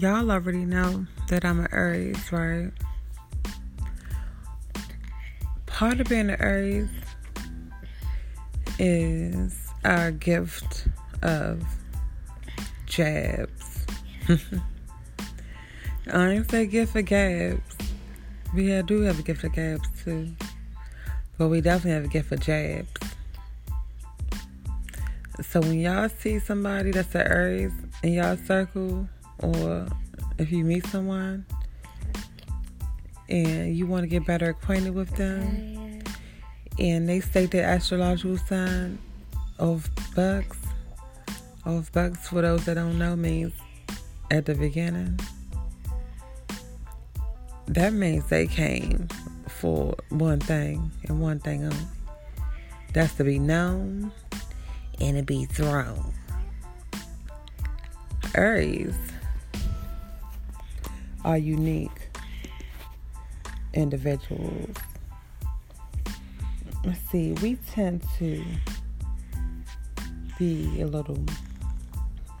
[0.00, 2.70] y'all already know that I'm an Aries, right?
[5.66, 6.88] Part of being an Aries
[8.78, 10.88] is our gift
[11.22, 11.62] of
[12.86, 13.86] jabs.
[16.12, 17.76] I ain't say gift of gabs.
[18.54, 20.34] We do have a gift of gabs too.
[21.38, 22.88] But we definitely have a gift of jabs.
[25.42, 27.72] So when y'all see somebody that's an Aries
[28.02, 29.06] in y'all circle,
[29.38, 29.86] or
[30.38, 31.46] if you meet someone
[33.28, 36.02] and you want to get better acquainted with them,
[36.78, 38.98] and they state their astrological sign
[39.58, 40.58] of bucks,
[41.64, 43.52] of bucks for those that don't know means
[44.30, 45.18] at the beginning.
[47.66, 49.08] That means they came
[49.48, 51.76] for one thing and one thing only.
[52.92, 54.12] That's to be known
[55.00, 56.12] and to be thrown.
[58.34, 58.96] Aries
[61.26, 62.08] are unique
[63.74, 64.76] individuals.
[66.84, 68.44] Let's see, we tend to
[70.38, 71.18] be a little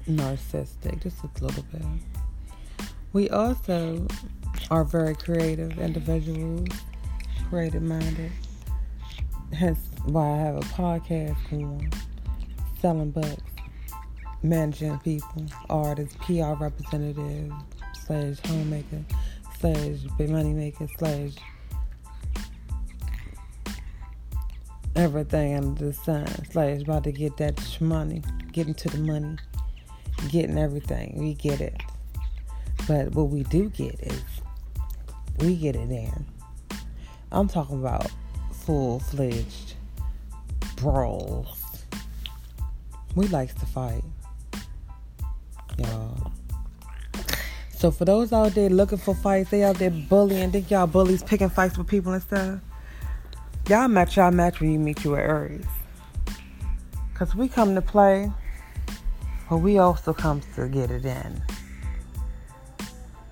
[0.08, 1.82] narcissistic, just a little bit.
[3.12, 4.06] We also
[4.70, 6.68] are very creative individuals,
[7.48, 8.30] creative minded.
[9.52, 11.92] Hence why I have a podcast going
[12.80, 13.42] selling books,
[14.44, 17.52] managing people, artists, PR representative,
[18.06, 19.04] slash homemaker,
[19.58, 21.32] slash big money maker, slash
[24.94, 29.36] everything under the sun, slash about to get that money, getting to the money,
[30.30, 31.14] getting everything.
[31.16, 31.80] We get it.
[32.86, 34.22] But what we do get is
[35.38, 36.26] we get it in.
[37.32, 38.10] I'm talking about
[38.52, 39.74] full fledged
[40.76, 41.66] brawls
[43.16, 44.04] we likes to fight,
[45.78, 46.25] y'all.
[47.76, 51.22] So for those out there looking for fights, they out there bullying, think y'all bullies
[51.22, 52.60] picking fights with people and stuff.
[53.68, 55.66] Y'all match y'all match when you meet you at Aries.
[57.12, 58.32] Cause we come to play,
[59.50, 61.42] but we also come to get it in.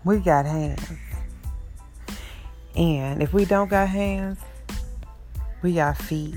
[0.05, 0.93] We got hands.
[2.77, 4.39] And if we don't got hands,
[5.63, 6.35] we got feet.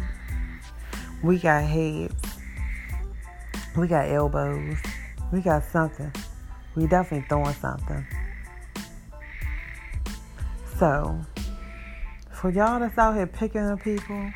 [1.22, 2.16] We got heads.
[3.76, 4.78] We got elbows.
[5.34, 6.14] We got something.
[6.78, 8.06] We definitely throwing something.
[10.78, 11.20] So,
[12.32, 14.32] for y'all that's out here picking on people,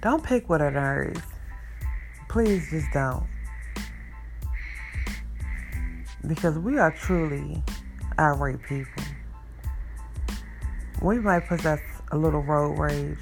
[0.00, 1.20] don't pick with an Aries.
[2.28, 3.26] Please just don't.
[6.24, 7.60] Because we are truly
[8.16, 9.02] irate people.
[11.02, 11.80] We might possess
[12.12, 13.18] a little road rage.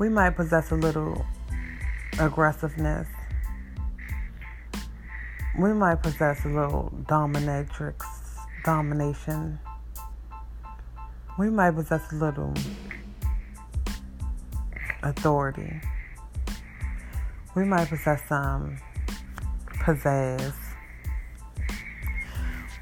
[0.00, 1.24] We might possess a little
[2.18, 3.06] aggressiveness
[5.58, 8.04] we might possess a little dominatrix
[8.64, 9.58] domination.
[11.38, 12.52] We might possess a little
[15.02, 15.80] authority.
[17.54, 18.76] We might possess some
[19.68, 20.52] pizzazz.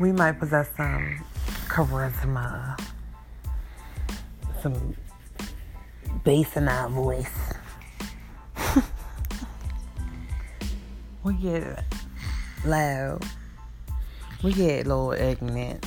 [0.01, 1.25] We might possess some
[1.69, 2.81] charisma,
[4.61, 4.97] some
[6.25, 7.55] bass in our voice.
[11.23, 11.85] we get
[12.65, 13.25] loud.
[14.43, 15.87] We get a little ignorant.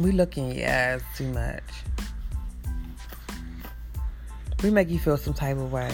[0.00, 1.62] We look in your eyes too much.
[4.62, 5.90] We make you feel some type of way.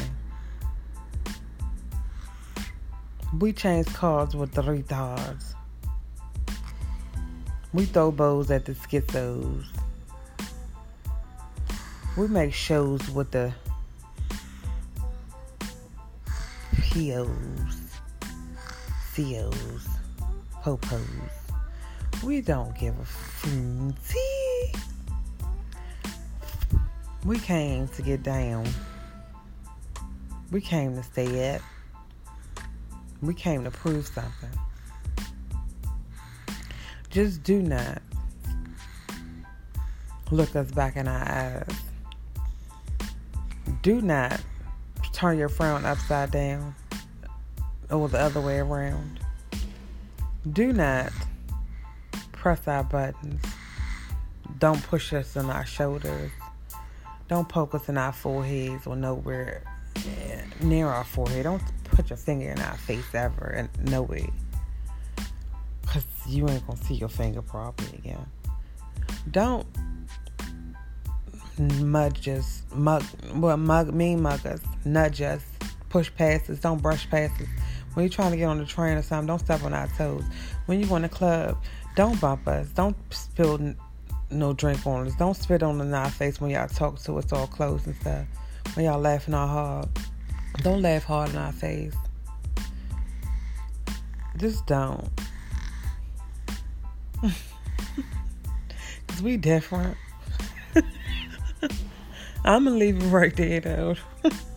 [3.38, 5.54] We change cars with the retards.
[7.72, 9.64] We throw bows at the schizos.
[12.16, 13.52] We make shows with the
[16.80, 17.83] POs.
[19.14, 19.86] COs,
[20.64, 21.00] popos.
[22.24, 24.76] We don't give a foodie.
[27.24, 28.66] We came to get down.
[30.50, 31.62] We came to stay up.
[33.22, 34.50] We came to prove something.
[37.08, 38.02] Just do not
[40.32, 41.76] look us back in our eyes.
[43.82, 44.40] Do not
[45.12, 46.74] turn your frown upside down
[47.90, 49.20] or the other way around.
[50.50, 51.12] Do not
[52.32, 53.42] press our buttons.
[54.58, 56.30] Don't push us on our shoulders.
[57.28, 59.62] Don't poke us in our foreheads or nowhere
[59.96, 61.44] eh, near our forehead.
[61.44, 64.28] Don't put your finger in our face ever and no way.
[65.80, 68.26] Because you ain't to see your finger properly again.
[69.30, 69.66] Don't
[71.58, 73.04] mudge us, mug,
[73.34, 75.42] well, mug, mean mug us, nudge us,
[75.88, 77.46] push past us, don't brush past us
[77.94, 80.24] When you're trying to get on the train or something, don't step on our toes.
[80.66, 81.56] When you go in the club,
[81.96, 82.68] don't bump us.
[82.68, 83.74] Don't spill
[84.30, 85.14] no drink on us.
[85.14, 88.26] Don't spit on the our face when y'all talk to us all close and stuff.
[88.74, 89.88] When y'all laughing all hard.
[90.62, 91.94] Don't laugh hard in our face.
[94.36, 95.08] Just don't.
[99.06, 99.96] Cause we different.
[102.44, 103.94] I'm gonna leave it right there though.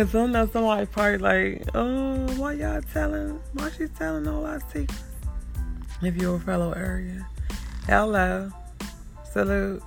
[0.00, 3.38] Cause I know somebody probably like, oh, why y'all telling?
[3.52, 5.02] Why she telling all our secrets?
[6.00, 7.28] If you're a fellow area,
[7.84, 8.50] hello,
[9.30, 9.82] salute,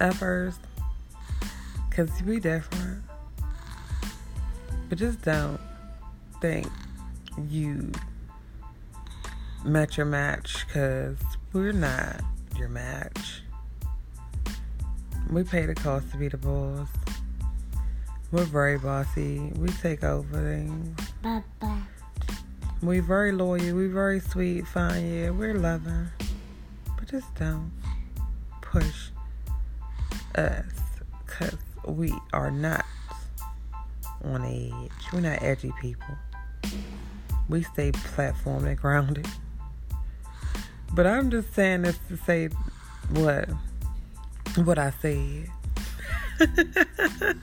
[0.00, 0.60] at first,
[1.90, 3.02] cause we different.
[4.88, 5.60] But just don't
[6.40, 6.68] think
[7.48, 7.90] you
[9.64, 11.16] met your match, cause
[11.52, 12.20] we're not
[12.56, 13.42] your match.
[15.28, 16.86] We pay the cost to be the boss.
[18.32, 19.40] We're very bossy.
[19.56, 21.00] We take over things.
[21.20, 21.82] Bye-bye.
[22.80, 23.74] We very loyal.
[23.74, 24.68] We very sweet.
[24.68, 25.30] Fine, yeah.
[25.30, 26.06] We're loving.
[26.96, 27.72] But just don't
[28.60, 29.08] push
[30.36, 30.64] us.
[31.26, 32.84] Because we are not
[34.22, 35.12] on edge.
[35.12, 36.14] We're not edgy people.
[37.48, 39.26] We stay platformed and grounded.
[40.92, 42.48] But I'm just saying this to say
[43.10, 43.48] what
[44.56, 45.48] what I said.